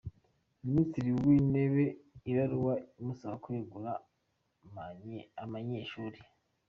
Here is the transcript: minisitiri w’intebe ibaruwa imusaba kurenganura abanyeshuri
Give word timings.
minisitiri 0.63 1.09
w’intebe 1.25 1.83
ibaruwa 2.31 2.73
imusaba 3.01 3.35
kurenganura 3.43 3.91
abanyeshuri 5.43 6.19